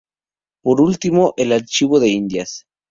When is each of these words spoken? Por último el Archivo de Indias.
Por 0.63 0.81
último 0.81 1.35
el 1.37 1.51
Archivo 1.51 1.99
de 1.99 2.09
Indias. 2.09 2.65